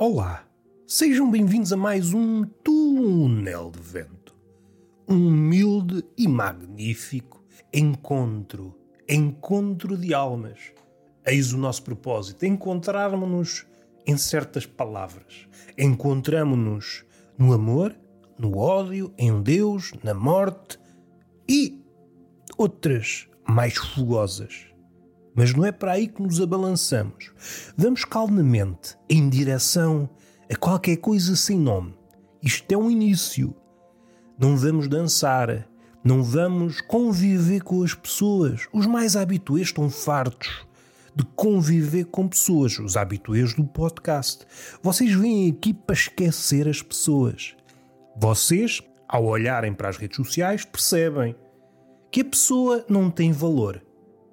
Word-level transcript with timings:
Olá, 0.00 0.44
sejam 0.86 1.28
bem-vindos 1.28 1.72
a 1.72 1.76
mais 1.76 2.14
um 2.14 2.44
Túnel 2.44 3.72
de 3.72 3.80
Vento. 3.80 4.32
Um 5.08 5.26
humilde 5.26 6.04
e 6.16 6.28
magnífico 6.28 7.42
encontro, 7.74 8.78
encontro 9.08 9.98
de 9.98 10.14
almas. 10.14 10.72
Eis 11.26 11.52
o 11.52 11.58
nosso 11.58 11.82
propósito: 11.82 12.46
encontrarmos-nos 12.46 13.66
em 14.06 14.16
certas 14.16 14.64
palavras. 14.64 15.48
Encontramos-nos 15.76 17.04
no 17.36 17.52
amor, 17.52 17.92
no 18.38 18.56
ódio, 18.56 19.12
em 19.18 19.42
Deus, 19.42 19.90
na 20.04 20.14
morte 20.14 20.78
e 21.50 21.82
outras 22.56 23.26
mais 23.44 23.76
fogosas 23.76 24.67
mas 25.38 25.54
não 25.54 25.64
é 25.64 25.70
para 25.70 25.92
aí 25.92 26.08
que 26.08 26.20
nos 26.20 26.40
abalançamos. 26.40 27.30
Vamos 27.76 28.04
calmamente 28.04 28.96
em 29.08 29.28
direção 29.28 30.10
a 30.52 30.56
qualquer 30.56 30.96
coisa 30.96 31.36
sem 31.36 31.56
nome. 31.56 31.94
Isto 32.42 32.72
é 32.72 32.76
um 32.76 32.90
início. 32.90 33.54
Não 34.36 34.56
vamos 34.56 34.88
dançar, 34.88 35.68
não 36.02 36.24
vamos 36.24 36.80
conviver 36.80 37.62
com 37.62 37.84
as 37.84 37.94
pessoas. 37.94 38.66
Os 38.72 38.84
mais 38.84 39.14
habituês 39.14 39.68
estão 39.68 39.88
fartos 39.88 40.66
de 41.14 41.24
conviver 41.36 42.06
com 42.06 42.26
pessoas, 42.26 42.76
os 42.80 42.96
habituês 42.96 43.54
do 43.54 43.62
podcast. 43.62 44.44
Vocês 44.82 45.12
vêm 45.12 45.52
aqui 45.52 45.72
para 45.72 45.94
esquecer 45.94 46.66
as 46.66 46.82
pessoas. 46.82 47.54
Vocês, 48.16 48.82
ao 49.06 49.24
olharem 49.24 49.72
para 49.72 49.88
as 49.88 49.98
redes 49.98 50.16
sociais, 50.16 50.64
percebem 50.64 51.36
que 52.10 52.22
a 52.22 52.24
pessoa 52.24 52.84
não 52.88 53.08
tem 53.08 53.30
valor 53.30 53.86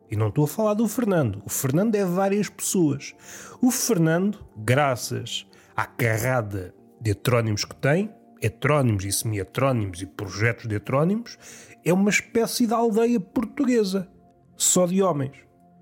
e 0.10 0.16
não 0.16 0.30
estou 0.30 0.46
a 0.46 0.48
falar 0.48 0.74
do 0.74 0.88
Fernando. 0.88 1.42
O 1.46 1.50
Fernando 1.50 1.96
é 1.96 2.06
várias 2.06 2.50
pessoas. 2.50 3.14
O 3.62 3.72
Fernando, 3.72 4.46
graças 4.56 5.48
à 5.76 5.86
carrada 5.86 6.74
de 7.02 7.12
heterónimos 7.12 7.66
que 7.66 7.76
tem, 7.76 8.14
heterónimos 8.42 9.06
e 9.06 9.12
semi-heterónimos 9.12 10.02
e 10.02 10.06
projetos 10.06 10.68
de 10.68 10.76
heterónimos, 10.76 11.38
é 11.84 11.94
uma 11.94 12.10
espécie 12.10 12.68
de 12.68 12.74
aldeia 12.74 13.20
portuguesa, 13.20 14.08
só 14.56 14.86
de 14.86 15.02
homens. 15.02 15.38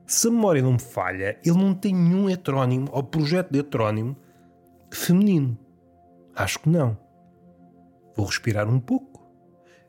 Se 0.06 0.28
a 0.28 0.32
memória 0.32 0.62
não 0.62 0.74
me 0.74 0.80
falha, 0.80 1.40
ele 1.46 1.58
não 1.58 1.74
tem 1.74 1.94
nenhum 1.94 2.30
heterónimo 2.30 2.88
ou 2.92 3.04
projeto 3.04 3.52
de 3.52 3.60
heterónimo 3.60 4.16
feminino. 4.92 5.58
Acho 6.36 6.60
que 6.60 6.70
não. 6.70 6.98
Vou 8.16 8.26
respirar 8.26 8.70
um 8.70 8.80
pouco. 8.80 9.24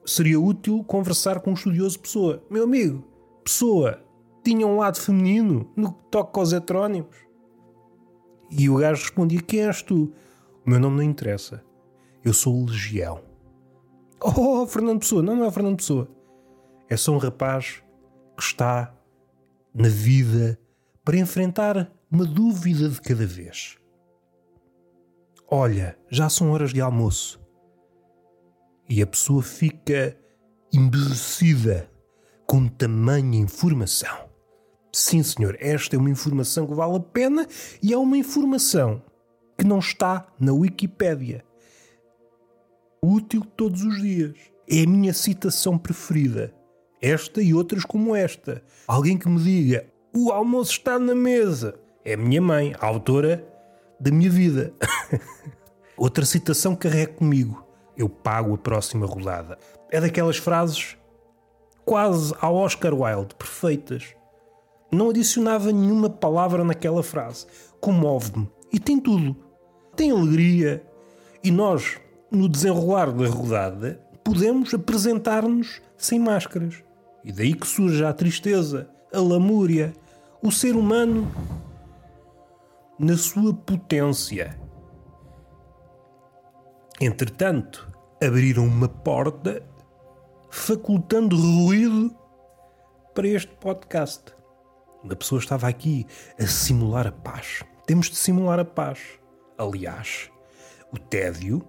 Seria 0.07 0.39
útil 0.39 0.85
conversar 0.85 1.41
com 1.41 1.51
um 1.51 1.55
estudioso 1.55 1.99
Pessoa. 1.99 2.45
Meu 2.51 2.65
amigo, 2.65 3.05
Pessoa, 3.43 4.03
tinha 4.45 4.67
um 4.67 4.79
lado 4.79 5.01
feminino 5.01 5.71
no 5.75 5.93
que 5.93 6.05
toca 6.11 6.39
aos 6.39 6.53
heterónimos. 6.53 7.17
E 8.51 8.69
o 8.69 8.77
gajo 8.77 9.03
respondia: 9.03 9.41
Quem 9.41 9.67
és 9.67 9.83
tu? 9.83 10.13
O 10.65 10.71
meu 10.71 10.79
nome 10.79 10.99
não 10.99 11.03
interessa. 11.03 11.65
Eu 12.23 12.33
sou 12.33 12.65
Legião. 12.65 13.21
Oh, 14.21 14.67
Fernando 14.67 15.01
Pessoa. 15.01 15.23
Não, 15.23 15.37
não 15.37 15.45
é 15.45 15.51
Fernando 15.51 15.77
Pessoa. 15.77 16.09
É 16.89 16.97
só 16.97 17.13
um 17.13 17.19
rapaz 17.19 17.83
que 18.37 18.43
está 18.43 18.95
na 19.75 19.89
vida 19.89 20.59
para 21.05 21.19
enfrentar 21.19 21.91
uma 22.11 22.25
dúvida 22.25 22.89
de 22.89 23.01
cada 23.01 23.27
vez. 23.27 23.77
Olha, 25.51 25.99
já 26.11 26.29
são 26.29 26.51
horas 26.51 26.73
de 26.73 26.81
almoço. 26.81 27.41
E 28.89 29.03
a 29.03 29.07
pessoa 29.07 29.43
fica 29.43 30.17
embevecida 30.73 31.91
com 32.47 32.69
tamanha 32.69 33.39
informação. 33.39 34.34
Sim, 34.95 35.25
senhor, 35.25 35.57
esta 35.59 35.97
é 35.97 35.99
uma 35.99 36.09
informação 36.09 36.69
que 36.69 36.73
vale 36.73 36.99
a 36.99 37.01
pena 37.01 37.49
e 37.83 37.93
é 37.93 37.99
uma 37.99 38.17
informação 38.17 39.03
que 39.59 39.67
não 39.67 39.81
está 39.81 40.29
na 40.39 40.53
Wikipédia. 40.53 41.45
Útil 43.03 43.45
todos 43.57 43.83
os 43.83 44.01
dias. 44.01 44.35
É 44.71 44.85
a 44.85 44.87
minha 44.87 45.13
citação 45.13 45.77
preferida. 45.77 46.55
Esta 47.03 47.43
e 47.43 47.53
outras 47.53 47.85
como 47.85 48.15
esta. 48.15 48.63
Alguém 48.87 49.19
que 49.19 49.29
me 49.29 49.43
diga: 49.43 49.85
o 50.15 50.31
almoço 50.31 50.71
está 50.71 50.97
na 50.97 51.15
mesa. 51.15 51.75
É 52.05 52.15
a 52.15 52.17
minha 52.17 52.41
mãe, 52.41 52.73
a 52.79 52.87
autora 52.87 53.45
da 53.99 54.13
minha 54.13 54.31
vida. 54.31 54.73
Outra 55.97 56.25
citação 56.25 56.77
carrega 56.77 57.15
comigo. 57.15 57.67
Eu 57.97 58.09
pago 58.09 58.55
a 58.55 58.59
próxima 58.59 59.07
rodada. 59.07 59.59
É 59.91 60.01
daquelas 60.01 60.37
frases 60.37 60.97
quase 61.85 62.33
ao 62.41 62.55
Oscar 62.55 62.95
Wilde, 62.95 63.35
perfeitas. 63.35 64.15
Não 64.95 65.11
adicionava 65.11 65.73
nenhuma 65.73 66.09
palavra 66.09 66.63
naquela 66.63 67.03
frase. 67.03 67.47
Comove-me. 67.81 68.49
E 68.73 68.79
tem 68.79 69.01
tudo. 69.01 69.37
Tem 69.97 70.13
alegria. 70.13 70.87
E 71.43 71.51
nós, 71.51 71.99
no 72.31 72.49
desenrolar 72.49 73.11
da 73.11 73.27
rodada, 73.27 74.01
podemos 74.23 74.73
apresentar-nos 74.73 75.83
sem 75.99 76.21
máscaras. 76.21 76.77
E 77.25 77.33
daí 77.33 77.55
que 77.55 77.67
surge 77.67 78.05
a 78.05 78.13
tristeza, 78.13 78.89
a 79.13 79.19
lamúria, 79.19 79.93
o 80.41 80.53
ser 80.53 80.77
humano 80.77 81.29
na 82.97 83.17
sua 83.17 83.53
potência. 83.53 84.57
Entretanto, 87.01 87.91
abriram 88.25 88.65
uma 88.65 88.89
porta 88.89 89.61
facultando 90.51 91.37
ruído 91.37 92.15
para 93.13 93.27
este 93.27 93.53
podcast. 93.57 94.44
A 95.11 95.15
pessoa 95.15 95.39
estava 95.39 95.69
aqui 95.69 96.07
a 96.39 96.47
simular 96.47 97.07
a 97.07 97.13
paz. 97.13 97.63
Temos 97.87 98.09
de 98.09 98.17
simular 98.17 98.59
a 98.59 98.65
paz. 98.65 98.99
Aliás, 99.59 100.31
o 100.91 100.99
tédio, 100.99 101.63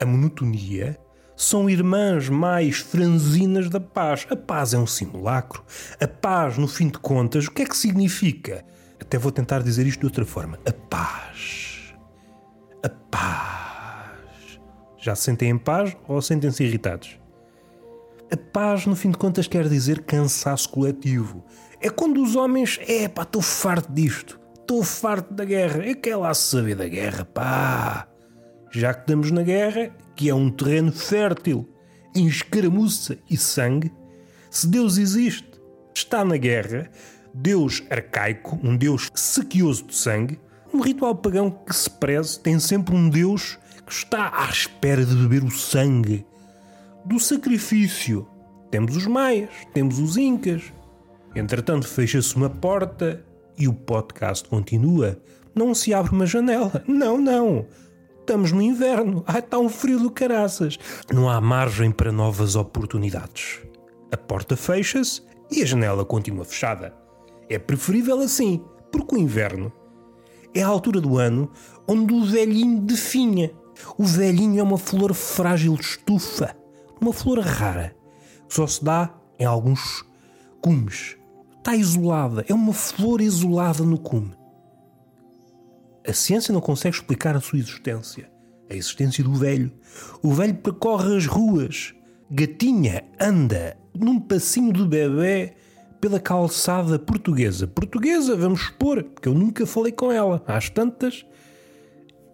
a 0.00 0.06
monotonia, 0.06 0.98
são 1.34 1.68
irmãs 1.68 2.28
mais 2.28 2.78
franzinas 2.78 3.68
da 3.68 3.80
paz. 3.80 4.26
A 4.30 4.36
paz 4.36 4.72
é 4.72 4.78
um 4.78 4.86
simulacro. 4.86 5.64
A 6.00 6.06
paz, 6.06 6.56
no 6.56 6.68
fim 6.68 6.88
de 6.88 6.98
contas, 6.98 7.46
o 7.46 7.50
que 7.50 7.62
é 7.62 7.66
que 7.66 7.76
significa? 7.76 8.64
Até 9.00 9.18
vou 9.18 9.32
tentar 9.32 9.62
dizer 9.62 9.86
isto 9.86 10.00
de 10.00 10.06
outra 10.06 10.24
forma. 10.24 10.58
A 10.64 10.72
paz. 10.72 11.94
A 12.82 12.88
paz. 12.88 14.60
Já 14.96 15.14
se 15.14 15.24
sentem 15.24 15.50
em 15.50 15.58
paz 15.58 15.96
ou 16.08 16.22
sentem-se 16.22 16.64
irritados? 16.64 17.18
A 18.30 18.36
paz, 18.36 18.86
no 18.86 18.96
fim 18.96 19.10
de 19.10 19.18
contas, 19.18 19.46
quer 19.46 19.68
dizer 19.68 20.04
cansaço 20.04 20.68
coletivo. 20.70 21.44
É 21.80 21.90
quando 21.90 22.22
os 22.22 22.36
homens, 22.36 22.78
é 22.86 23.08
pá, 23.08 23.22
estou 23.22 23.42
farto 23.42 23.92
disto, 23.92 24.40
estou 24.58 24.82
farto 24.82 25.32
da 25.34 25.44
guerra, 25.44 25.84
é 25.84 25.94
que 25.94 26.10
é 26.10 26.16
lá 26.16 26.32
saber 26.34 26.76
da 26.76 26.88
guerra, 26.88 27.24
pá. 27.24 28.08
Já 28.70 28.92
que 28.94 29.00
estamos 29.00 29.30
na 29.30 29.42
guerra, 29.42 29.90
que 30.14 30.28
é 30.28 30.34
um 30.34 30.50
terreno 30.50 30.92
fértil 30.92 31.68
em 32.14 32.26
escaramuça 32.26 33.18
e 33.28 33.36
sangue, 33.36 33.92
se 34.50 34.66
Deus 34.66 34.96
existe, 34.96 35.48
está 35.94 36.24
na 36.24 36.36
guerra, 36.36 36.90
Deus 37.32 37.82
arcaico, 37.90 38.58
um 38.62 38.76
Deus 38.76 39.10
sequioso 39.14 39.84
de 39.84 39.94
sangue, 39.94 40.40
um 40.72 40.80
ritual 40.80 41.14
pagão 41.14 41.50
que 41.50 41.74
se 41.74 41.90
preze 41.90 42.40
tem 42.40 42.58
sempre 42.58 42.94
um 42.94 43.08
Deus 43.08 43.58
que 43.86 43.92
está 43.92 44.32
à 44.34 44.50
espera 44.50 45.04
de 45.04 45.14
beber 45.14 45.44
o 45.44 45.50
sangue 45.50 46.26
do 47.04 47.20
sacrifício. 47.20 48.26
Temos 48.70 48.96
os 48.96 49.06
maias, 49.06 49.50
temos 49.72 49.98
os 49.98 50.16
incas. 50.16 50.72
Entretanto, 51.36 51.86
fecha-se 51.86 52.34
uma 52.34 52.50
porta 52.50 53.24
e 53.56 53.68
o 53.68 53.72
podcast 53.72 54.48
continua. 54.48 55.20
Não 55.54 55.74
se 55.74 55.94
abre 55.94 56.12
uma 56.12 56.26
janela. 56.26 56.82
Não, 56.88 57.18
não. 57.18 57.66
Estamos 58.20 58.50
no 58.50 58.60
inverno. 58.60 59.22
Ai, 59.26 59.38
está 59.38 59.58
um 59.58 59.68
frio 59.68 60.00
do 60.00 60.10
caraças. 60.10 60.78
Não 61.12 61.28
há 61.28 61.40
margem 61.40 61.90
para 61.92 62.10
novas 62.10 62.56
oportunidades. 62.56 63.60
A 64.10 64.16
porta 64.16 64.56
fecha-se 64.56 65.22
e 65.50 65.62
a 65.62 65.66
janela 65.66 66.04
continua 66.04 66.44
fechada. 66.44 66.92
É 67.48 67.58
preferível 67.58 68.18
assim, 68.20 68.64
porque 68.90 69.14
o 69.14 69.18
inverno 69.18 69.72
é 70.52 70.62
a 70.62 70.66
altura 70.66 71.00
do 71.00 71.18
ano 71.18 71.50
onde 71.86 72.12
o 72.12 72.24
velhinho 72.24 72.80
definha. 72.80 73.52
O 73.96 74.04
velhinho 74.04 74.58
é 74.58 74.62
uma 74.62 74.78
flor 74.78 75.14
frágil 75.14 75.76
de 75.76 75.84
estufa 75.84 76.56
uma 77.00 77.12
flor 77.12 77.38
rara, 77.40 77.94
que 78.48 78.54
só 78.54 78.66
se 78.66 78.82
dá 78.82 79.14
em 79.38 79.44
alguns 79.44 80.04
cumes. 80.60 81.16
Está 81.66 81.74
isolada, 81.74 82.44
é 82.48 82.54
uma 82.54 82.72
flor 82.72 83.20
isolada 83.20 83.82
no 83.82 83.98
cume. 83.98 84.32
A 86.06 86.12
ciência 86.12 86.54
não 86.54 86.60
consegue 86.60 86.94
explicar 86.94 87.34
a 87.34 87.40
sua 87.40 87.58
existência, 87.58 88.30
a 88.70 88.74
existência 88.76 89.24
do 89.24 89.34
velho. 89.34 89.72
O 90.22 90.32
velho 90.32 90.54
percorre 90.54 91.16
as 91.16 91.26
ruas, 91.26 91.92
gatinha 92.30 93.02
anda 93.20 93.76
num 93.92 94.20
passinho 94.20 94.72
de 94.72 94.86
bebê 94.86 95.54
pela 96.00 96.20
calçada 96.20 97.00
portuguesa. 97.00 97.66
Portuguesa, 97.66 98.36
vamos 98.36 98.66
supor, 98.66 99.02
porque 99.02 99.28
eu 99.28 99.34
nunca 99.34 99.66
falei 99.66 99.90
com 99.90 100.12
ela. 100.12 100.44
Às 100.46 100.70
tantas, 100.70 101.26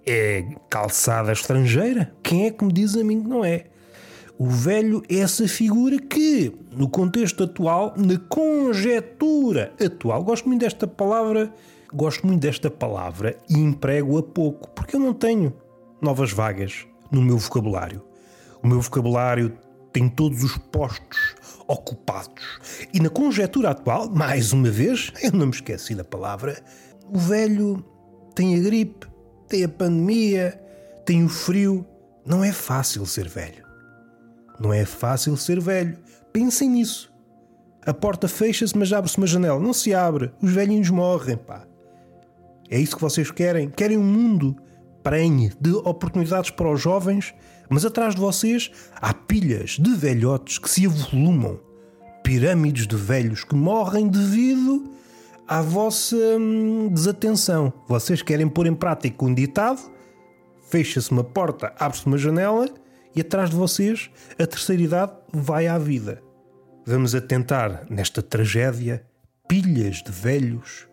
é 0.05 0.45
calçada 0.69 1.33
estrangeira. 1.33 2.15
Quem 2.23 2.49
é 2.49 2.51
que 2.51 2.63
me 2.63 2.71
diz 2.71 2.95
a 2.97 3.03
mim 3.03 3.23
que 3.23 3.29
não 3.31 3.43
é? 3.43 3.72
O 4.43 4.49
velho 4.49 5.05
é 5.09 5.19
essa 5.19 5.47
figura 5.47 5.97
que, 6.01 6.53
no 6.77 6.89
contexto 6.89 7.45
atual, 7.45 7.95
na 7.97 8.19
conjetura 8.19 9.73
atual, 9.81 10.25
gosto 10.25 10.49
muito 10.49 10.63
desta 10.63 10.85
palavra, 10.85 11.55
gosto 11.95 12.27
muito 12.27 12.41
desta 12.41 12.69
palavra 12.69 13.39
e 13.49 13.55
emprego-a 13.57 14.21
pouco, 14.21 14.69
porque 14.71 14.83
porque 14.93 14.97
eu 14.97 15.01
não 15.01 15.15
tenho 15.15 15.55
novas 16.01 16.33
vagas 16.33 16.85
no 17.09 17.23
meu 17.23 17.39
vocabulário. 17.39 18.03
O 18.61 18.67
meu 18.67 18.81
vocabulário 18.81 19.57
tem 19.93 20.09
todos 20.09 20.43
os 20.43 20.57
postos 20.59 21.37
ocupados. 21.69 22.59
E 22.93 22.99
na 22.99 23.11
conjetura 23.11 23.71
atual, 23.71 24.11
mais 24.11 24.53
uma 24.53 24.73
vez, 24.73 25.13
eu 25.23 25.31
não 25.31 25.47
me 25.47 25.53
esqueci 25.53 25.95
da 25.95 26.03
palavra, 26.03 26.61
o 27.09 27.17
velho 27.17 27.85
tem 28.35 28.57
a 28.57 28.59
gripe, 28.59 29.07
tem 29.47 29.63
a 29.63 29.69
pandemia, 29.69 30.61
tem 31.07 31.25
o 31.25 31.29
frio. 31.29 31.87
Não 32.27 32.43
é 32.43 32.51
fácil 32.51 33.07
ser 33.07 33.29
velho. 33.29 33.62
Não 34.63 34.73
é 34.73 34.85
fácil 34.85 35.37
ser 35.37 35.61
velho. 35.61 35.99
Pensem 36.33 36.71
nisso. 36.71 37.13
A 37.85 37.93
porta 37.93 38.29
fecha-se, 38.29 38.79
mas 38.79 38.93
abre-se 38.93 39.19
uma 39.19 39.27
janela. 39.27 39.59
Não 39.59 39.73
se 39.73 39.93
abre. 39.93 40.31
Os 40.41 40.53
velhinhos 40.53 40.89
morrem, 40.89 41.37
pá. 41.37 41.67
É 42.71 42.79
isso 42.79 42.95
que 42.95 43.03
vocês 43.03 43.31
querem? 43.31 43.69
Querem 43.69 43.99
um 43.99 44.05
mundo 44.05 44.57
prenhe 45.03 45.53
de 45.61 45.73
oportunidades 45.73 46.51
para 46.51 46.71
os 46.71 46.81
jovens, 46.81 47.35
mas 47.69 47.85
atrás 47.85 48.15
de 48.15 48.21
vocês 48.21 48.71
há 48.95 49.13
pilhas 49.13 49.71
de 49.71 49.91
velhotes 49.95 50.59
que 50.59 50.71
se 50.71 50.87
avolumam, 50.87 51.59
pirâmides 52.23 52.87
de 52.87 52.95
velhos 52.95 53.43
que 53.43 53.57
morrem 53.57 54.07
devido 54.07 54.93
à 55.49 55.61
vossa 55.61 56.17
hum, 56.17 56.89
desatenção. 56.89 57.73
Vocês 57.89 58.23
querem 58.23 58.49
pôr 58.49 58.67
em 58.67 58.75
prática 58.75 59.25
um 59.25 59.35
ditado, 59.35 59.81
fecha-se 60.71 61.11
uma 61.11 61.25
porta, 61.25 61.73
abre-se 61.79 62.07
uma 62.07 62.17
janela 62.17 62.69
e 63.15 63.21
atrás 63.21 63.51
de 63.51 63.57
vocês 63.57 64.11
a 64.39 64.47
terceira 64.47 64.83
idade 64.83 65.13
vai 65.33 65.67
à 65.67 65.79
vida. 65.79 66.23
Vamos 66.87 67.15
atentar 67.15 67.87
nesta 67.89 68.23
tragédia 68.23 69.05
pilhas 69.49 70.03
de 70.03 70.11
velhos, 70.11 70.89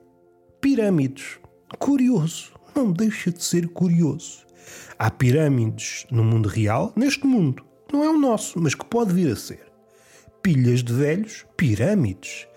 pirâmides. 0.62 1.40
Curioso 1.78 2.54
não 2.76 2.92
deixa 2.92 3.32
de 3.32 3.44
ser 3.44 3.68
curioso. 3.70 4.46
Há 4.98 5.10
pirâmides 5.10 6.06
no 6.12 6.24
mundo 6.24 6.48
real, 6.48 6.94
neste 6.96 7.26
mundo, 7.26 7.64
não 7.92 8.04
é 8.04 8.10
o 8.10 8.18
nosso, 8.18 8.60
mas 8.60 8.76
que 8.76 8.86
pode 8.86 9.14
vir 9.14 9.32
a 9.32 9.36
ser. 9.36 9.66
Pilhas 10.42 10.84
de 10.84 10.94
velhos, 10.94 11.46
pirâmides. 11.58 12.48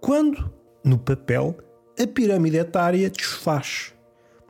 Quando, 0.00 0.52
no 0.84 0.98
papel, 0.98 1.56
a 1.98 2.06
pirâmide 2.06 2.58
etária 2.58 3.10
desfaz. 3.10 3.92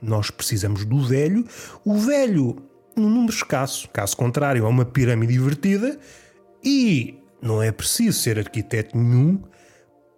Nós 0.02 0.30
precisamos 0.30 0.84
do 0.84 1.02
velho, 1.02 1.44
o 1.84 1.94
velho 1.94 2.56
num 2.96 3.10
número 3.10 3.32
escasso, 3.32 3.88
caso 3.90 4.16
contrário, 4.16 4.64
é 4.64 4.68
uma 4.68 4.84
pirâmide 4.84 5.34
invertida 5.34 5.98
e 6.64 7.18
não 7.40 7.62
é 7.62 7.70
preciso 7.70 8.18
ser 8.18 8.38
arquiteto 8.38 8.96
nenhum 8.96 9.40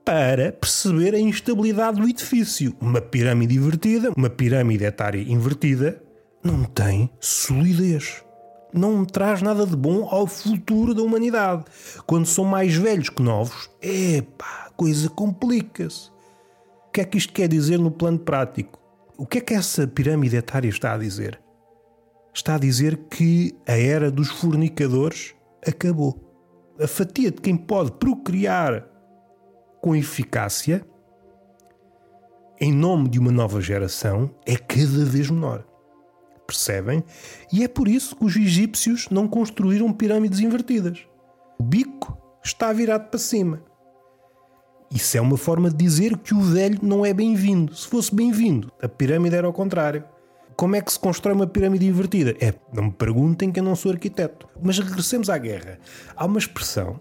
para 0.04 0.52
perceber 0.52 1.14
a 1.14 1.20
instabilidade 1.20 2.00
do 2.00 2.08
edifício. 2.08 2.75
Uma 2.80 3.00
pirâmide 3.00 3.56
invertida, 3.56 4.10
uma 4.16 4.30
pirâmide 4.30 4.84
etária 4.84 5.20
invertida, 5.20 6.02
não 6.42 6.64
tem 6.64 7.10
solidez. 7.20 8.25
Não 8.72 9.04
traz 9.04 9.42
nada 9.42 9.66
de 9.66 9.76
bom 9.76 10.08
ao 10.10 10.26
futuro 10.26 10.94
da 10.94 11.02
humanidade. 11.02 11.64
Quando 12.06 12.26
são 12.26 12.44
mais 12.44 12.75
velhos 12.75 13.08
que 13.08 13.22
novos, 13.22 13.70
epá, 13.82 14.66
a 14.66 14.70
coisa 14.70 15.08
complica-se. 15.10 16.10
O 16.86 16.90
que 16.92 17.00
é 17.00 17.04
que 17.04 17.19
isto 17.19 17.32
quer 17.32 17.48
dizer 17.48 17.78
no 17.78 17.90
plano 17.90 18.19
prático? 18.19 18.78
O 19.16 19.26
que 19.26 19.38
é 19.38 19.40
que 19.40 19.54
essa 19.54 19.86
pirâmide 19.86 20.36
etária 20.36 20.69
está 20.69 20.94
a 20.94 20.98
dizer? 20.98 21.40
Está 22.38 22.55
a 22.55 22.58
dizer 22.58 22.96
que 23.11 23.52
a 23.67 23.76
era 23.76 24.12
dos 24.12 24.29
fornicadores 24.29 25.35
acabou. 25.67 26.25
A 26.81 26.87
fatia 26.87 27.32
de 27.32 27.40
quem 27.40 27.56
pode 27.56 27.90
procriar 27.90 28.87
com 29.81 29.96
eficácia, 29.96 30.87
em 32.61 32.73
nome 32.73 33.08
de 33.08 33.19
uma 33.19 33.32
nova 33.32 33.61
geração, 33.61 34.31
é 34.46 34.55
cada 34.55 35.05
vez 35.05 35.29
menor. 35.29 35.67
Percebem? 36.46 37.02
E 37.52 37.64
é 37.64 37.67
por 37.67 37.88
isso 37.88 38.14
que 38.14 38.25
os 38.25 38.37
egípcios 38.37 39.08
não 39.11 39.26
construíram 39.26 39.93
pirâmides 39.93 40.38
invertidas. 40.38 41.08
O 41.58 41.64
bico 41.64 42.17
está 42.44 42.73
virado 42.73 43.08
para 43.11 43.19
cima. 43.19 43.64
Isso 44.93 45.19
é 45.19 45.20
uma 45.20 45.37
forma 45.37 45.70
de 45.70 45.76
dizer 45.76 46.17
que 46.19 46.32
o 46.32 46.40
velho 46.40 46.79
não 46.85 47.05
é 47.05 47.12
bem-vindo. 47.12 47.75
Se 47.75 47.88
fosse 47.88 48.14
bem-vindo, 48.14 48.70
a 48.81 48.88
pirâmide 48.88 49.35
era 49.35 49.49
ao 49.49 49.52
contrário. 49.52 50.05
Como 50.58 50.75
é 50.75 50.81
que 50.81 50.93
se 50.93 50.99
constrói 50.99 51.37
uma 51.37 51.46
pirâmide 51.46 51.87
invertida? 51.87 52.34
É, 52.40 52.52
não 52.72 52.87
me 52.87 52.90
perguntem 52.90 53.52
que 53.52 53.60
eu 53.60 53.64
não 53.64 53.76
sou 53.76 53.93
arquiteto. 53.93 54.49
Mas 54.60 54.76
regressemos 54.81 55.31
à 55.31 55.38
guerra. 55.38 55.78
Há 56.16 56.26
uma 56.26 56.40
expressão: 56.40 56.99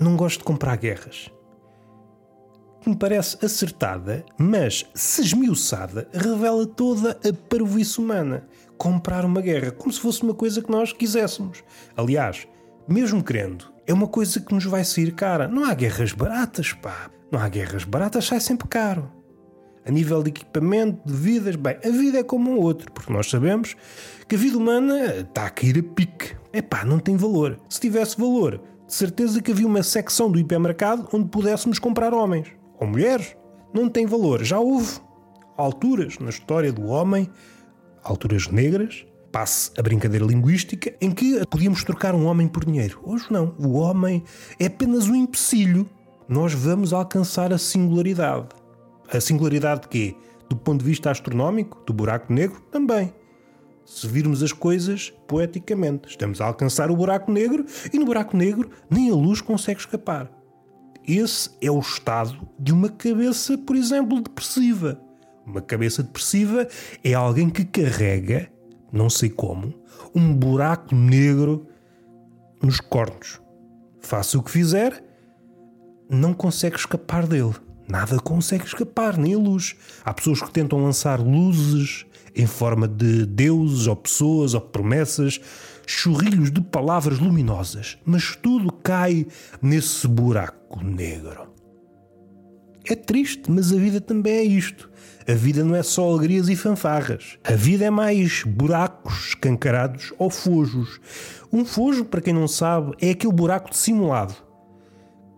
não 0.00 0.16
gosto 0.16 0.38
de 0.38 0.44
comprar 0.46 0.76
guerras 0.76 1.30
que 2.80 2.90
me 2.90 2.96
parece 2.96 3.36
acertada, 3.44 4.24
mas 4.36 4.84
se 4.94 5.22
esmiuçada, 5.22 6.08
revela 6.12 6.66
toda 6.66 7.12
a 7.12 7.32
parvoíce 7.48 8.00
humana. 8.00 8.48
Comprar 8.76 9.24
uma 9.24 9.40
guerra, 9.40 9.70
como 9.70 9.92
se 9.92 10.00
fosse 10.00 10.24
uma 10.24 10.34
coisa 10.34 10.60
que 10.60 10.70
nós 10.70 10.92
quiséssemos. 10.92 11.62
Aliás, 11.96 12.48
mesmo 12.88 13.22
querendo, 13.22 13.72
é 13.86 13.92
uma 13.94 14.08
coisa 14.08 14.40
que 14.40 14.52
nos 14.52 14.64
vai 14.64 14.84
sair 14.84 15.12
cara. 15.12 15.46
Não 15.46 15.64
há 15.64 15.72
guerras 15.72 16.12
baratas, 16.12 16.72
pá. 16.72 17.10
Não 17.30 17.38
há 17.38 17.48
guerras 17.48 17.84
baratas, 17.84 18.26
sai 18.26 18.40
sempre 18.40 18.66
caro. 18.66 19.15
A 19.86 19.90
nível 19.90 20.22
de 20.22 20.30
equipamento, 20.30 21.00
de 21.06 21.12
vidas, 21.14 21.54
bem, 21.54 21.76
a 21.76 21.88
vida 21.90 22.18
é 22.18 22.22
como 22.24 22.50
um 22.50 22.58
outro, 22.58 22.90
porque 22.92 23.12
nós 23.12 23.30
sabemos 23.30 23.76
que 24.26 24.34
a 24.34 24.38
vida 24.38 24.58
humana 24.58 25.20
está 25.20 25.46
a 25.46 25.50
cair 25.50 25.78
a 25.78 25.82
pique. 25.94 26.34
É 26.52 26.60
pá, 26.60 26.84
não 26.84 26.98
tem 26.98 27.16
valor. 27.16 27.56
Se 27.68 27.80
tivesse 27.80 28.18
valor, 28.18 28.60
de 28.86 28.92
certeza 28.94 29.40
que 29.40 29.52
havia 29.52 29.66
uma 29.66 29.84
secção 29.84 30.30
do 30.30 30.40
hipermercado 30.40 31.08
onde 31.12 31.28
pudéssemos 31.28 31.78
comprar 31.78 32.12
homens 32.12 32.48
ou 32.80 32.86
mulheres, 32.88 33.36
não 33.72 33.88
tem 33.88 34.06
valor. 34.06 34.42
Já 34.42 34.58
houve 34.58 34.98
alturas 35.56 36.18
na 36.18 36.30
história 36.30 36.72
do 36.72 36.86
homem, 36.86 37.30
alturas 38.02 38.48
negras, 38.48 39.06
passe 39.30 39.70
a 39.78 39.82
brincadeira 39.82 40.24
linguística, 40.24 40.94
em 41.00 41.10
que 41.12 41.46
podíamos 41.46 41.84
trocar 41.84 42.14
um 42.14 42.26
homem 42.26 42.48
por 42.48 42.64
dinheiro. 42.64 43.00
Hoje 43.04 43.26
não. 43.30 43.54
O 43.58 43.74
homem 43.74 44.24
é 44.58 44.66
apenas 44.66 45.08
um 45.08 45.14
empecilho. 45.14 45.88
Nós 46.28 46.52
vamos 46.52 46.92
alcançar 46.92 47.52
a 47.52 47.58
singularidade. 47.58 48.48
A 49.12 49.20
singularidade 49.20 49.82
de 49.82 49.88
quê? 49.88 50.16
Do 50.48 50.56
ponto 50.56 50.80
de 50.80 50.86
vista 50.86 51.10
astronómico, 51.10 51.82
do 51.86 51.92
buraco 51.92 52.32
negro, 52.32 52.60
também. 52.70 53.12
Se 53.84 54.06
virmos 54.06 54.42
as 54.42 54.52
coisas 54.52 55.12
poeticamente, 55.28 56.08
estamos 56.08 56.40
a 56.40 56.46
alcançar 56.46 56.90
o 56.90 56.96
buraco 56.96 57.30
negro 57.30 57.64
e 57.92 57.98
no 57.98 58.04
buraco 58.04 58.36
negro 58.36 58.70
nem 58.90 59.10
a 59.10 59.14
luz 59.14 59.40
consegue 59.40 59.80
escapar. 59.80 60.30
Esse 61.06 61.50
é 61.60 61.70
o 61.70 61.78
estado 61.78 62.36
de 62.58 62.72
uma 62.72 62.88
cabeça, 62.88 63.56
por 63.56 63.76
exemplo, 63.76 64.20
depressiva. 64.20 65.00
Uma 65.46 65.62
cabeça 65.62 66.02
depressiva 66.02 66.66
é 67.04 67.14
alguém 67.14 67.48
que 67.48 67.64
carrega, 67.64 68.50
não 68.92 69.08
sei 69.08 69.30
como, 69.30 69.72
um 70.12 70.34
buraco 70.34 70.92
negro 70.92 71.68
nos 72.60 72.80
cornos. 72.80 73.40
Faça 74.00 74.36
o 74.36 74.42
que 74.42 74.50
fizer, 74.50 75.04
não 76.10 76.34
consegue 76.34 76.74
escapar 76.74 77.24
dele. 77.24 77.54
Nada 77.88 78.18
consegue 78.18 78.64
escapar, 78.64 79.16
nem 79.16 79.34
a 79.34 79.38
luz. 79.38 79.76
Há 80.04 80.12
pessoas 80.12 80.42
que 80.42 80.50
tentam 80.50 80.82
lançar 80.82 81.20
luzes 81.20 82.04
em 82.34 82.46
forma 82.46 82.86
de 82.86 83.24
deuses 83.24 83.86
ou 83.86 83.96
pessoas 83.96 84.54
ou 84.54 84.60
promessas 84.60 85.40
chorrilhos 85.86 86.50
de 86.50 86.60
palavras 86.60 87.18
luminosas, 87.18 87.96
mas 88.04 88.36
tudo 88.36 88.72
cai 88.72 89.26
nesse 89.62 90.06
buraco 90.08 90.84
negro. 90.84 91.46
É 92.84 92.94
triste, 92.94 93.50
mas 93.50 93.72
a 93.72 93.76
vida 93.76 94.00
também 94.00 94.34
é 94.34 94.44
isto. 94.44 94.90
A 95.26 95.32
vida 95.32 95.64
não 95.64 95.74
é 95.74 95.82
só 95.82 96.08
alegrias 96.08 96.48
e 96.48 96.54
fanfarras. 96.54 97.36
A 97.42 97.52
vida 97.52 97.84
é 97.84 97.90
mais 97.90 98.44
buracos 98.44 99.28
escancarados 99.28 100.12
ou 100.18 100.30
fojos. 100.30 101.00
Um 101.52 101.64
fojo, 101.64 102.04
para 102.04 102.20
quem 102.20 102.32
não 102.32 102.46
sabe, 102.46 102.92
é 103.00 103.10
aquele 103.10 103.32
buraco 103.32 103.70
dissimulado 103.70 104.34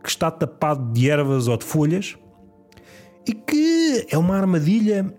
que 0.02 0.10
está 0.10 0.30
tapado 0.30 0.92
de 0.92 1.08
ervas 1.08 1.48
ou 1.48 1.56
de 1.56 1.64
folhas 1.64 2.18
e 3.28 3.34
que 3.34 4.06
é 4.10 4.16
uma 4.16 4.36
armadilha 4.36 5.14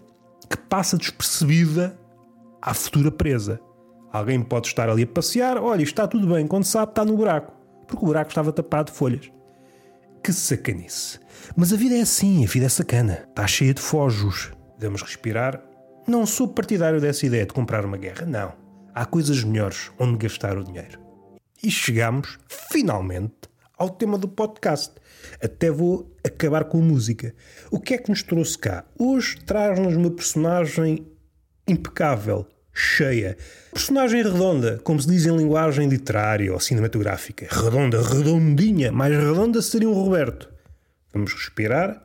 que 0.49 0.57
passa 0.57 0.97
despercebida 0.97 1.97
à 2.59 2.73
futura 2.73 3.11
presa. 3.11 3.61
Alguém 4.11 4.41
pode 4.41 4.67
estar 4.67 4.89
ali 4.89 5.03
a 5.03 5.07
passear, 5.07 5.57
olha, 5.57 5.83
está 5.83 6.07
tudo 6.07 6.33
bem, 6.33 6.47
quando 6.47 6.63
sabe 6.63 6.91
está 6.91 7.05
no 7.05 7.15
buraco, 7.15 7.53
porque 7.87 8.03
o 8.03 8.07
buraco 8.07 8.31
estava 8.31 8.51
tapado 8.51 8.91
de 8.91 8.97
folhas. 8.97 9.31
Que 10.23 10.33
sacanice. 10.33 11.19
Mas 11.55 11.71
a 11.71 11.77
vida 11.77 11.95
é 11.95 12.01
assim, 12.01 12.43
a 12.43 12.47
vida 12.47 12.65
é 12.65 12.69
sacana. 12.69 13.25
Está 13.29 13.47
cheia 13.47 13.73
de 13.73 13.81
fojos. 13.81 14.51
Devemos 14.77 15.01
respirar. 15.01 15.63
Não 16.07 16.25
sou 16.25 16.47
partidário 16.47 16.99
dessa 16.99 17.25
ideia 17.25 17.45
de 17.45 17.53
comprar 17.53 17.85
uma 17.85 17.95
guerra, 17.95 18.25
não. 18.25 18.53
Há 18.93 19.05
coisas 19.05 19.43
melhores 19.43 19.91
onde 19.97 20.17
gastar 20.17 20.57
o 20.57 20.63
dinheiro. 20.63 20.99
E 21.63 21.71
chegamos, 21.71 22.37
finalmente, 22.69 23.48
ao 23.79 23.89
tema 23.89 24.17
do 24.17 24.27
podcast. 24.27 24.93
Até 25.41 25.71
vou 25.71 26.13
acabar 26.23 26.65
com 26.65 26.79
a 26.79 26.83
música. 26.83 27.33
O 27.71 27.79
que 27.79 27.93
é 27.93 27.97
que 27.97 28.09
nos 28.09 28.21
trouxe 28.21 28.57
cá? 28.57 28.83
Hoje 28.99 29.37
traz-nos 29.45 29.95
uma 29.95 30.11
personagem 30.11 31.07
impecável, 31.65 32.45
cheia. 32.73 33.37
Personagem 33.71 34.21
redonda, 34.21 34.79
como 34.83 34.99
se 35.01 35.07
diz 35.07 35.25
em 35.25 35.35
linguagem 35.35 35.87
literária 35.87 36.51
ou 36.51 36.59
cinematográfica. 36.59 37.47
Redonda, 37.49 38.01
redondinha. 38.01 38.91
Mais 38.91 39.15
redonda 39.15 39.61
seria 39.61 39.89
um 39.89 39.93
Roberto. 39.93 40.49
Vamos 41.13 41.33
respirar. 41.33 42.03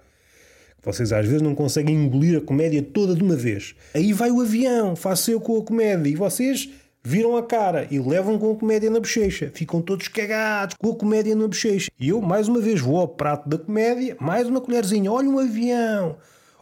Vocês 0.81 1.13
às 1.13 1.27
vezes 1.27 1.43
não 1.43 1.55
conseguem 1.55 1.97
engolir 1.97 2.39
a 2.39 2.43
comédia 2.43 2.83
toda 2.83 3.15
de 3.15 3.23
uma 3.23 3.35
vez. 3.35 3.75
Aí 3.95 4.13
vai 4.13 4.31
o 4.31 4.41
avião, 4.41 4.95
faço 4.95 5.31
eu 5.31 5.41
com 5.41 5.59
a 5.59 5.65
comédia, 5.65 6.11
e 6.11 6.15
vocês 6.15 6.69
viram 7.05 7.37
a 7.37 7.43
cara 7.43 7.87
e 7.91 7.99
levam 7.99 8.39
com 8.39 8.53
a 8.53 8.57
comédia 8.57 8.89
na 8.89 8.99
bochecha. 8.99 9.53
Ficam 9.55 9.83
todos 9.83 10.09
cagados 10.09 10.75
com 10.79 10.91
a 10.91 10.97
comédia 10.97 11.37
na 11.37 11.47
bochecha. 11.47 11.91
E 12.01 12.09
eu, 12.09 12.23
mais 12.23 12.49
uma 12.49 12.61
vez, 12.61 12.81
vou 12.81 12.99
ao 12.99 13.07
prato 13.07 13.47
da 13.47 13.59
comédia, 13.59 14.17
mais 14.19 14.49
uma 14.49 14.61
colherzinha, 14.61 15.13
olha 15.13 15.29
um 15.29 15.39
avião, 15.39 16.17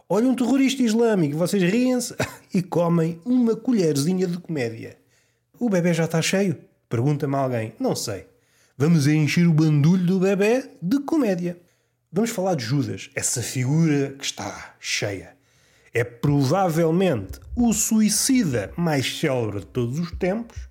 olha 0.09 0.27
um 0.27 0.35
terrorista 0.35 0.83
islâmico, 0.83 1.37
vocês 1.37 1.63
riem-se 1.63 2.13
e 2.53 2.61
comem 2.61 3.19
uma 3.23 3.55
colherzinha 3.55 4.27
de 4.27 4.37
comédia. 4.37 4.97
O 5.57 5.69
bebê 5.69 5.93
já 5.93 6.03
está 6.03 6.21
cheio? 6.21 6.57
Pergunta-me 6.89 7.35
alguém. 7.35 7.73
Não 7.79 7.95
sei. 7.95 8.25
Vamos 8.77 9.07
encher 9.07 9.47
o 9.47 9.53
bandulho 9.53 10.05
do 10.05 10.19
bebê 10.19 10.69
de 10.81 10.99
comédia. 10.99 11.57
Vamos 12.11 12.31
falar 12.31 12.55
de 12.55 12.65
Judas, 12.65 13.09
essa 13.15 13.41
figura 13.41 14.13
que 14.17 14.25
está 14.25 14.75
cheia. 14.79 15.35
É 15.93 16.03
provavelmente 16.03 17.39
o 17.55 17.71
suicida 17.71 18.73
mais 18.75 19.19
célebre 19.19 19.59
de 19.59 19.67
todos 19.67 19.99
os 19.99 20.11
tempos 20.11 20.67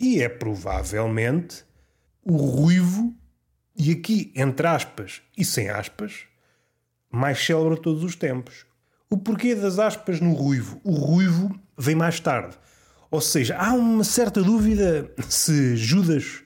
e 0.00 0.22
é 0.22 0.28
provavelmente 0.28 1.64
o 2.22 2.36
ruivo, 2.36 3.14
e 3.76 3.92
aqui 3.92 4.32
entre 4.34 4.66
aspas 4.66 5.20
e 5.36 5.44
sem 5.44 5.68
aspas, 5.68 6.24
mais 7.10 7.44
célebre 7.44 7.76
de 7.76 7.82
todos 7.82 8.02
os 8.02 8.16
tempos. 8.16 8.64
O 9.10 9.18
porquê 9.18 9.54
das 9.54 9.78
aspas 9.78 10.18
no 10.18 10.32
ruivo? 10.32 10.80
O 10.82 10.92
ruivo 10.92 11.54
vem 11.76 11.94
mais 11.94 12.18
tarde. 12.18 12.56
Ou 13.10 13.20
seja, 13.20 13.56
há 13.56 13.72
uma 13.74 14.02
certa 14.02 14.42
dúvida 14.42 15.12
se 15.28 15.76
Judas 15.76 16.42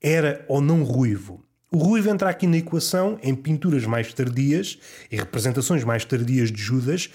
era 0.00 0.44
ou 0.48 0.60
não 0.60 0.82
ruivo. 0.82 1.42
O 1.70 1.78
ruivo 1.78 2.10
entra 2.10 2.28
aqui 2.28 2.46
na 2.46 2.58
equação 2.58 3.18
em 3.22 3.34
pinturas 3.34 3.86
mais 3.86 4.12
tardias 4.12 4.78
e 5.10 5.16
representações 5.16 5.84
mais 5.84 6.04
tardias 6.04 6.52
de 6.52 6.60
Judas, 6.60 7.08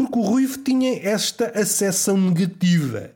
porque 0.00 0.18
o 0.18 0.22
ruivo 0.22 0.56
tinha 0.56 0.98
esta 1.06 1.48
acessão 1.48 2.16
negativa. 2.16 3.10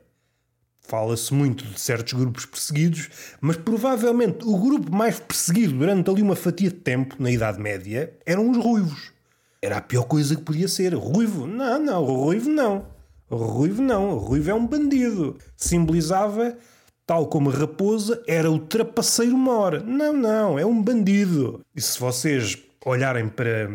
Fala-se 0.83 1.33
muito 1.33 1.65
de 1.65 1.81
certos 1.81 2.13
grupos 2.13 2.45
perseguidos, 2.45 3.09
mas 3.41 3.57
provavelmente 3.57 4.45
o 4.45 4.59
grupo 4.59 4.95
mais 4.95 5.19
perseguido 5.19 5.79
durante 5.79 6.11
ali 6.11 6.21
uma 6.21 6.37
fatia 6.37 6.69
de 6.69 6.77
tempo, 6.77 7.17
na 7.19 7.31
Idade 7.31 7.59
Média, 7.59 8.13
eram 8.27 8.51
os 8.51 8.59
ruivos. 8.59 9.13
Era 9.63 9.79
a 9.79 9.81
pior 9.81 10.03
coisa 10.03 10.37
que 10.37 10.43
podia 10.43 10.69
ser. 10.69 10.93
Ruivo? 10.95 11.47
Não, 11.47 11.83
não, 11.83 12.05
ruivo 12.05 12.51
não. 12.51 12.87
Ruivo 13.31 13.81
não. 13.81 14.19
Ruivo 14.19 14.51
é 14.51 14.55
um 14.55 14.67
bandido. 14.67 15.39
Simbolizava, 15.57 16.55
tal 17.07 17.29
como 17.29 17.49
a 17.49 17.55
raposa, 17.55 18.23
era 18.27 18.51
o 18.51 18.59
trapaceiro 18.59 19.39
mor. 19.39 19.83
Não, 19.83 20.13
não, 20.13 20.59
é 20.59 20.67
um 20.67 20.83
bandido. 20.83 21.63
E 21.75 21.81
se 21.81 21.99
vocês 21.99 22.59
olharem 22.85 23.27
para, 23.27 23.71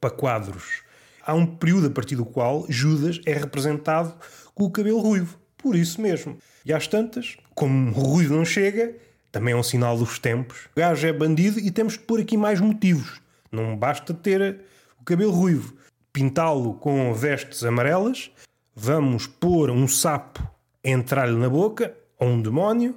para 0.00 0.10
quadros 0.10 0.84
há 1.26 1.34
um 1.34 1.44
período 1.44 1.88
a 1.88 1.90
partir 1.90 2.14
do 2.14 2.24
qual 2.24 2.64
Judas 2.68 3.20
é 3.26 3.34
representado 3.34 4.14
com 4.54 4.64
o 4.64 4.70
cabelo 4.70 5.00
ruivo. 5.00 5.38
Por 5.58 5.74
isso 5.74 6.00
mesmo. 6.00 6.38
E 6.64 6.72
às 6.72 6.86
tantas, 6.86 7.36
como 7.54 7.90
o 7.90 8.02
ruivo 8.02 8.36
não 8.36 8.44
chega, 8.44 8.94
também 9.32 9.52
é 9.52 9.56
um 9.56 9.62
sinal 9.62 9.98
dos 9.98 10.18
tempos. 10.18 10.66
O 10.74 10.78
gajo 10.80 11.06
é 11.06 11.12
bandido 11.12 11.58
e 11.58 11.70
temos 11.70 11.94
de 11.94 11.98
pôr 12.00 12.20
aqui 12.20 12.36
mais 12.36 12.60
motivos. 12.60 13.20
Não 13.50 13.76
basta 13.76 14.14
ter 14.14 14.60
o 15.00 15.04
cabelo 15.04 15.32
ruivo. 15.32 15.74
Pintá-lo 16.12 16.74
com 16.74 17.12
vestes 17.12 17.62
amarelas, 17.64 18.30
vamos 18.74 19.26
pôr 19.26 19.70
um 19.70 19.86
sapo 19.86 20.48
entrar-lhe 20.82 21.36
na 21.36 21.48
boca, 21.48 21.94
ou 22.18 22.28
um 22.28 22.40
demónio, 22.40 22.96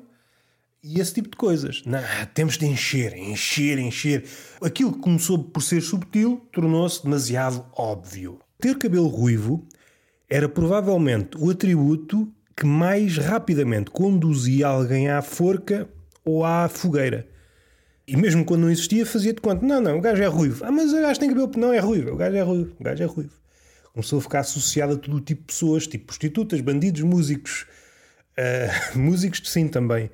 e 0.83 0.99
esse 0.99 1.13
tipo 1.13 1.29
de 1.29 1.35
coisas. 1.35 1.83
Não, 1.85 2.01
temos 2.33 2.57
de 2.57 2.65
encher, 2.65 3.13
encher, 3.17 3.77
encher. 3.77 4.23
Aquilo 4.61 4.93
que 4.93 4.99
começou 4.99 5.43
por 5.43 5.61
ser 5.61 5.81
subtil 5.81 6.41
tornou-se 6.51 7.03
demasiado 7.03 7.65
óbvio. 7.75 8.39
Ter 8.59 8.77
cabelo 8.77 9.07
ruivo 9.07 9.65
era 10.29 10.47
provavelmente 10.47 11.37
o 11.37 11.49
atributo 11.49 12.31
que 12.55 12.65
mais 12.65 13.17
rapidamente 13.17 13.91
conduzia 13.91 14.67
alguém 14.67 15.09
à 15.09 15.21
forca 15.21 15.87
ou 16.23 16.45
à 16.45 16.67
fogueira. 16.69 17.27
E 18.07 18.17
mesmo 18.17 18.43
quando 18.43 18.61
não 18.61 18.71
existia, 18.71 19.05
fazia 19.05 19.33
de 19.33 19.41
conta: 19.41 19.65
não, 19.65 19.79
não, 19.79 19.97
o 19.97 20.01
gajo 20.01 20.21
é 20.23 20.27
ruivo. 20.27 20.65
Ah, 20.65 20.71
mas 20.71 20.91
o 20.91 21.01
gajo 21.01 21.19
tem 21.19 21.29
cabelo. 21.29 21.51
Não, 21.57 21.73
é 21.73 21.79
ruivo. 21.79 22.11
O 22.11 22.15
gajo 22.15 22.35
é 22.35 22.41
ruivo. 22.41 22.75
O 22.79 22.83
gajo 22.83 23.03
é 23.03 23.05
ruivo. 23.05 23.33
Começou 23.93 24.19
a 24.19 24.21
ficar 24.21 24.39
associado 24.39 24.93
a 24.93 24.97
todo 24.97 25.17
o 25.17 25.21
tipo 25.21 25.41
de 25.41 25.47
pessoas, 25.47 25.87
tipo 25.87 26.05
prostitutas, 26.05 26.61
bandidos, 26.61 27.01
músicos. 27.01 27.65
Uh, 28.37 28.97
músicos, 28.97 29.41
sim, 29.45 29.67
também 29.67 30.09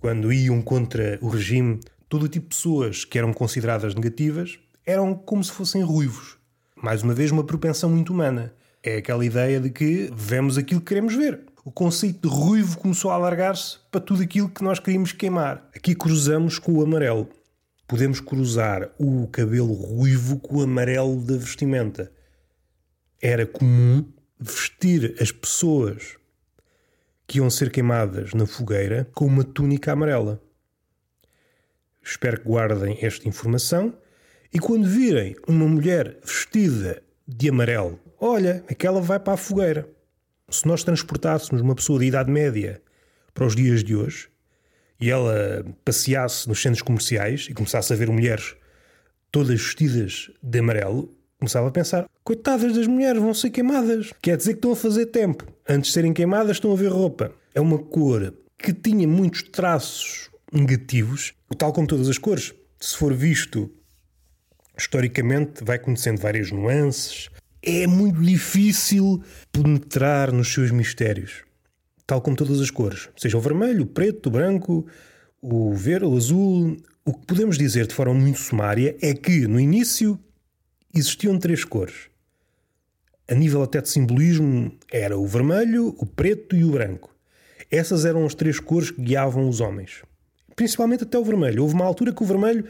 quando 0.00 0.32
iam 0.32 0.62
contra 0.62 1.18
o 1.20 1.28
regime, 1.28 1.78
todo 2.08 2.22
o 2.22 2.28
tipo 2.28 2.48
de 2.48 2.56
pessoas 2.56 3.04
que 3.04 3.18
eram 3.18 3.34
consideradas 3.34 3.94
negativas 3.94 4.58
eram 4.86 5.14
como 5.14 5.44
se 5.44 5.52
fossem 5.52 5.82
ruivos. 5.82 6.38
Mais 6.74 7.02
uma 7.02 7.12
vez, 7.12 7.30
uma 7.30 7.44
propensão 7.44 7.90
muito 7.90 8.10
humana. 8.10 8.54
É 8.82 8.96
aquela 8.96 9.22
ideia 9.22 9.60
de 9.60 9.68
que 9.68 10.10
vemos 10.16 10.56
aquilo 10.56 10.80
que 10.80 10.86
queremos 10.86 11.14
ver. 11.14 11.40
O 11.62 11.70
conceito 11.70 12.26
de 12.26 12.34
ruivo 12.34 12.78
começou 12.78 13.10
a 13.10 13.14
alargar-se 13.14 13.76
para 13.90 14.00
tudo 14.00 14.22
aquilo 14.22 14.48
que 14.48 14.64
nós 14.64 14.78
queríamos 14.78 15.12
queimar. 15.12 15.68
Aqui 15.76 15.94
cruzamos 15.94 16.58
com 16.58 16.72
o 16.72 16.82
amarelo. 16.82 17.28
Podemos 17.86 18.20
cruzar 18.20 18.88
o 18.98 19.28
cabelo 19.28 19.74
ruivo 19.74 20.38
com 20.38 20.56
o 20.56 20.62
amarelo 20.62 21.20
da 21.20 21.36
vestimenta. 21.36 22.10
Era 23.20 23.44
comum 23.44 24.02
vestir 24.38 25.14
as 25.20 25.30
pessoas 25.30 26.16
que 27.30 27.38
iam 27.38 27.48
ser 27.48 27.70
queimadas 27.70 28.34
na 28.34 28.44
fogueira 28.44 29.08
com 29.14 29.24
uma 29.24 29.44
túnica 29.44 29.92
amarela. 29.92 30.42
Espero 32.02 32.40
que 32.40 32.48
guardem 32.48 32.98
esta 33.00 33.28
informação 33.28 33.96
e 34.52 34.58
quando 34.58 34.88
virem 34.88 35.36
uma 35.46 35.68
mulher 35.68 36.18
vestida 36.24 37.00
de 37.28 37.48
amarelo, 37.48 38.00
olha, 38.18 38.64
aquela 38.68 39.00
vai 39.00 39.20
para 39.20 39.34
a 39.34 39.36
fogueira. 39.36 39.88
Se 40.48 40.66
nós 40.66 40.82
transportássemos 40.82 41.62
uma 41.62 41.76
pessoa 41.76 42.00
de 42.00 42.06
idade 42.06 42.32
média 42.32 42.82
para 43.32 43.46
os 43.46 43.54
dias 43.54 43.84
de 43.84 43.94
hoje 43.94 44.28
e 45.00 45.08
ela 45.08 45.64
passeasse 45.84 46.48
nos 46.48 46.60
centros 46.60 46.82
comerciais 46.82 47.46
e 47.48 47.54
começasse 47.54 47.92
a 47.92 47.96
ver 47.96 48.10
mulheres 48.10 48.56
todas 49.30 49.50
vestidas 49.50 50.32
de 50.42 50.58
amarelo, 50.58 51.16
começava 51.40 51.68
a 51.68 51.70
pensar: 51.72 52.08
coitadas 52.22 52.74
das 52.74 52.86
mulheres, 52.86 53.20
vão 53.20 53.34
ser 53.34 53.50
queimadas. 53.50 54.12
Quer 54.22 54.36
dizer 54.36 54.52
que 54.52 54.58
estão 54.58 54.72
a 54.72 54.76
fazer 54.76 55.06
tempo. 55.06 55.46
Antes 55.68 55.88
de 55.88 55.94
serem 55.94 56.12
queimadas, 56.12 56.52
estão 56.52 56.70
a 56.70 56.76
ver 56.76 56.88
roupa. 56.88 57.32
É 57.54 57.60
uma 57.60 57.78
cor 57.78 58.32
que 58.56 58.72
tinha 58.72 59.08
muitos 59.08 59.42
traços 59.42 60.30
negativos, 60.52 61.32
tal 61.56 61.72
como 61.72 61.86
todas 61.86 62.08
as 62.08 62.18
cores. 62.18 62.54
Se 62.78 62.96
for 62.96 63.14
visto 63.14 63.70
historicamente, 64.78 65.64
vai 65.64 65.78
conhecendo 65.78 66.20
várias 66.20 66.50
nuances. 66.50 67.28
É 67.62 67.86
muito 67.86 68.20
difícil 68.20 69.22
penetrar 69.52 70.32
nos 70.32 70.52
seus 70.52 70.70
mistérios, 70.70 71.44
tal 72.06 72.20
como 72.22 72.36
todas 72.36 72.60
as 72.60 72.70
cores, 72.70 73.10
seja 73.16 73.36
o 73.36 73.40
vermelho, 73.40 73.82
o 73.82 73.86
preto, 73.86 74.28
o 74.28 74.30
branco, 74.30 74.86
o 75.42 75.74
verde, 75.74 76.06
o 76.06 76.16
azul. 76.16 76.76
O 77.04 77.12
que 77.12 77.26
podemos 77.26 77.58
dizer 77.58 77.86
de 77.86 77.94
forma 77.94 78.14
muito 78.14 78.38
sumária 78.38 78.96
é 79.02 79.12
que 79.12 79.46
no 79.46 79.60
início 79.60 80.18
existiam 80.94 81.38
três 81.38 81.64
cores. 81.64 82.08
A 83.28 83.34
nível 83.34 83.62
até 83.62 83.80
de 83.80 83.88
simbolismo, 83.88 84.72
era 84.90 85.16
o 85.16 85.26
vermelho, 85.26 85.94
o 85.98 86.04
preto 86.04 86.56
e 86.56 86.64
o 86.64 86.72
branco. 86.72 87.14
Essas 87.70 88.04
eram 88.04 88.26
as 88.26 88.34
três 88.34 88.58
cores 88.58 88.90
que 88.90 89.00
guiavam 89.00 89.48
os 89.48 89.60
homens. 89.60 90.02
Principalmente 90.56 91.04
até 91.04 91.16
o 91.16 91.24
vermelho. 91.24 91.62
Houve 91.62 91.74
uma 91.74 91.84
altura 91.84 92.12
que 92.12 92.22
o 92.22 92.26
vermelho, 92.26 92.64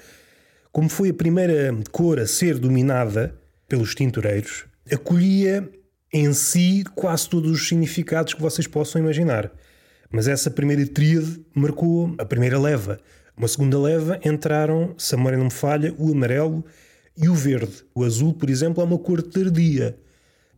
como 0.70 0.88
foi 0.88 1.08
a 1.08 1.14
primeira 1.14 1.74
cor 1.90 2.20
a 2.20 2.26
ser 2.26 2.58
dominada 2.58 3.34
pelos 3.66 3.94
tintureiros, 3.94 4.66
acolhia 4.92 5.66
em 6.12 6.32
si 6.32 6.84
quase 6.94 7.28
todos 7.28 7.50
os 7.52 7.68
significados 7.68 8.34
que 8.34 8.42
vocês 8.42 8.66
possam 8.66 9.00
imaginar. 9.00 9.50
Mas 10.10 10.28
essa 10.28 10.50
primeira 10.50 10.84
tríade 10.86 11.40
marcou 11.54 12.14
a 12.18 12.24
primeira 12.24 12.58
leva. 12.58 13.00
Uma 13.36 13.48
segunda 13.48 13.78
leva 13.78 14.20
entraram, 14.24 14.94
se 14.98 15.14
a 15.14 15.16
memória 15.16 15.38
não 15.38 15.46
me 15.46 15.50
falha, 15.50 15.94
o 15.96 16.12
amarelo 16.12 16.64
e 17.20 17.28
o 17.28 17.34
verde. 17.34 17.84
O 17.94 18.04
azul, 18.04 18.32
por 18.32 18.48
exemplo, 18.48 18.82
é 18.82 18.86
uma 18.86 18.98
cor 18.98 19.22
tardia. 19.22 19.96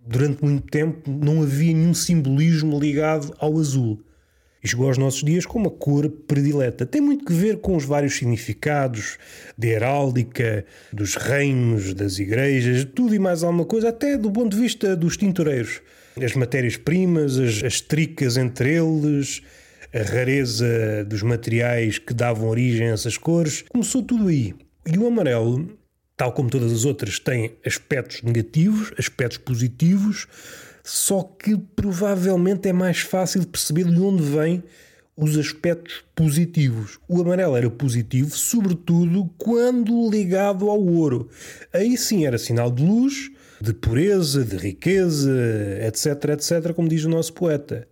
Durante 0.06 0.42
muito 0.42 0.68
tempo 0.68 1.10
não 1.10 1.42
havia 1.42 1.72
nenhum 1.72 1.94
simbolismo 1.94 2.78
ligado 2.78 3.34
ao 3.38 3.58
azul. 3.58 4.02
E 4.62 4.68
chegou 4.68 4.86
aos 4.86 4.96
nossos 4.96 5.24
dias 5.24 5.44
com 5.44 5.58
uma 5.58 5.70
cor 5.70 6.08
predileta. 6.08 6.86
Tem 6.86 7.00
muito 7.00 7.24
que 7.24 7.32
ver 7.32 7.58
com 7.58 7.76
os 7.76 7.84
vários 7.84 8.14
significados 8.14 9.18
de 9.58 9.68
heráldica, 9.68 10.64
dos 10.92 11.16
reinos, 11.16 11.94
das 11.94 12.20
igrejas, 12.20 12.84
tudo 12.84 13.12
e 13.14 13.18
mais 13.18 13.42
alguma 13.42 13.64
coisa, 13.64 13.88
até 13.88 14.16
do 14.16 14.30
ponto 14.30 14.54
de 14.54 14.62
vista 14.62 14.94
dos 14.94 15.16
tintureiros. 15.16 15.80
As 16.22 16.34
matérias-primas, 16.34 17.38
as, 17.38 17.64
as 17.64 17.80
tricas 17.80 18.36
entre 18.36 18.74
eles, 18.74 19.42
a 19.92 20.02
rareza 20.02 21.04
dos 21.06 21.22
materiais 21.22 21.98
que 21.98 22.14
davam 22.14 22.48
origem 22.48 22.88
a 22.88 22.92
essas 22.92 23.18
cores. 23.18 23.64
Começou 23.68 24.02
tudo 24.02 24.28
aí. 24.28 24.54
E 24.86 24.96
o 24.96 25.06
amarelo 25.06 25.76
tal 26.16 26.32
como 26.32 26.50
todas 26.50 26.72
as 26.72 26.84
outras, 26.84 27.18
tem 27.18 27.56
aspectos 27.64 28.22
negativos, 28.22 28.92
aspectos 28.98 29.38
positivos, 29.38 30.26
só 30.84 31.22
que 31.22 31.56
provavelmente 31.56 32.68
é 32.68 32.72
mais 32.72 33.00
fácil 33.00 33.46
perceber 33.46 33.84
de 33.84 34.00
onde 34.00 34.22
vêm 34.22 34.62
os 35.16 35.36
aspectos 35.36 36.02
positivos. 36.14 36.98
O 37.08 37.20
amarelo 37.20 37.56
era 37.56 37.70
positivo, 37.70 38.30
sobretudo 38.30 39.30
quando 39.38 40.10
ligado 40.10 40.68
ao 40.68 40.80
ouro. 40.80 41.28
Aí 41.72 41.96
sim 41.96 42.24
era 42.26 42.38
sinal 42.38 42.70
de 42.70 42.82
luz, 42.82 43.30
de 43.60 43.72
pureza, 43.72 44.44
de 44.44 44.56
riqueza, 44.56 45.30
etc, 45.86 46.30
etc, 46.30 46.72
como 46.74 46.88
diz 46.88 47.04
o 47.04 47.08
nosso 47.08 47.32
poeta. 47.32 47.86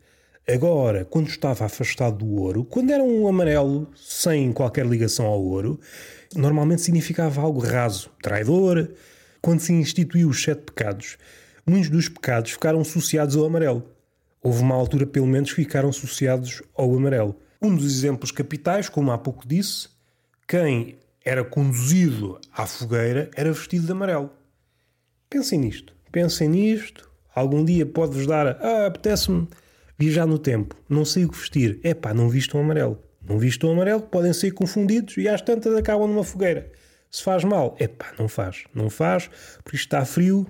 Agora, 0.52 1.04
quando 1.04 1.28
estava 1.28 1.64
afastado 1.64 2.24
do 2.24 2.40
ouro, 2.40 2.64
quando 2.64 2.90
era 2.90 3.04
um 3.04 3.28
amarelo 3.28 3.88
sem 3.94 4.52
qualquer 4.52 4.84
ligação 4.84 5.26
ao 5.26 5.40
ouro, 5.40 5.78
normalmente 6.34 6.82
significava 6.82 7.40
algo 7.40 7.60
raso, 7.60 8.10
traidor. 8.20 8.90
Quando 9.40 9.60
se 9.60 9.72
instituiu 9.72 10.28
os 10.28 10.42
sete 10.42 10.62
pecados, 10.62 11.16
muitos 11.64 11.88
dos 11.88 12.08
pecados 12.08 12.50
ficaram 12.50 12.80
associados 12.80 13.36
ao 13.36 13.44
amarelo. 13.44 13.84
Houve 14.42 14.60
uma 14.62 14.74
altura, 14.74 15.06
pelo 15.06 15.26
menos, 15.26 15.50
que 15.50 15.62
ficaram 15.62 15.90
associados 15.90 16.62
ao 16.74 16.96
amarelo. 16.96 17.36
Um 17.62 17.76
dos 17.76 17.86
exemplos 17.86 18.32
capitais, 18.32 18.88
como 18.88 19.12
há 19.12 19.18
pouco 19.18 19.46
disse, 19.46 19.88
quem 20.48 20.96
era 21.24 21.44
conduzido 21.44 22.40
à 22.52 22.66
fogueira 22.66 23.30
era 23.36 23.52
vestido 23.52 23.86
de 23.86 23.92
amarelo. 23.92 24.30
Pensem 25.28 25.60
nisto, 25.60 25.94
pensem 26.10 26.48
nisto. 26.48 27.08
Algum 27.32 27.64
dia 27.64 27.86
pode-vos 27.86 28.26
dar, 28.26 28.58
ah, 28.60 28.86
apetece-me 28.86 29.46
viajar 30.00 30.24
no 30.24 30.38
tempo, 30.38 30.74
não 30.88 31.04
sei 31.04 31.26
o 31.26 31.28
que 31.28 31.36
vestir. 31.36 31.78
É 31.84 31.92
pá, 31.92 32.14
não 32.14 32.30
vistam 32.30 32.58
amarelo. 32.58 32.98
Não 33.22 33.38
vistam 33.38 33.70
amarelo, 33.70 34.00
podem 34.00 34.32
ser 34.32 34.50
confundidos 34.52 35.18
e 35.18 35.28
às 35.28 35.42
tantas 35.42 35.76
acabam 35.76 36.08
numa 36.08 36.24
fogueira. 36.24 36.72
Se 37.10 37.22
faz 37.22 37.44
mal, 37.44 37.76
é 37.78 37.86
pá, 37.86 38.14
não 38.18 38.26
faz. 38.26 38.64
Não 38.74 38.88
faz, 38.88 39.28
porque 39.62 39.76
está 39.76 40.02
frio 40.06 40.46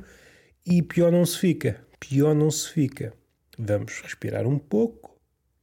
e 0.64 0.80
pior 0.80 1.10
não 1.10 1.26
se 1.26 1.36
fica. 1.36 1.80
Pior 1.98 2.32
não 2.32 2.48
se 2.48 2.70
fica. 2.70 3.12
Vamos 3.58 4.00
respirar 4.00 4.46
um 4.46 4.56
pouco 4.56 5.20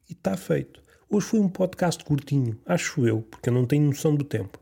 e 0.10 0.12
está 0.12 0.36
feito. 0.36 0.82
Hoje 1.10 1.27
foi 1.27 1.39
um 1.39 1.48
podcast 1.48 2.03
curtinho, 2.03 2.60
acho 2.65 3.08
eu, 3.08 3.22
porque 3.22 3.48
eu 3.48 3.53
não 3.53 3.65
tenho 3.65 3.86
noção 3.86 4.13
do 4.13 4.25
tempo. 4.25 4.60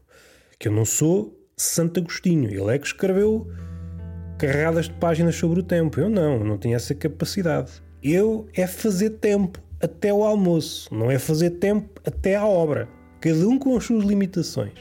Que 0.59 0.67
eu 0.67 0.71
não 0.71 0.85
sou 0.85 1.35
Santo 1.57 1.99
Agostinho. 1.99 2.51
Ele 2.51 2.75
é 2.75 2.77
que 2.77 2.85
escreveu 2.85 3.51
carregadas 4.37 4.85
de 4.85 4.93
páginas 4.93 5.35
sobre 5.35 5.61
o 5.61 5.63
tempo. 5.63 5.99
Eu 5.99 6.09
não, 6.09 6.33
eu 6.35 6.45
não 6.45 6.59
tenho 6.59 6.75
essa 6.75 6.93
capacidade. 6.93 7.83
Eu 8.07 8.47
é 8.53 8.67
fazer 8.67 9.09
tempo 9.17 9.59
até 9.81 10.13
o 10.13 10.23
almoço, 10.23 10.93
não 10.93 11.09
é 11.09 11.17
fazer 11.17 11.49
tempo 11.49 11.99
até 12.05 12.35
à 12.35 12.45
obra. 12.45 12.87
Cada 13.19 13.47
um 13.47 13.57
com 13.57 13.75
as 13.75 13.83
suas 13.83 14.05
limitações. 14.05 14.77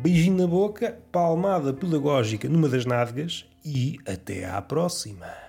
Beijinho 0.00 0.36
na 0.36 0.46
boca, 0.46 0.96
palmada 1.10 1.72
pedagógica 1.72 2.48
numa 2.48 2.68
das 2.68 2.86
nádegas 2.86 3.46
e 3.64 3.98
até 4.06 4.48
à 4.48 4.62
próxima. 4.62 5.47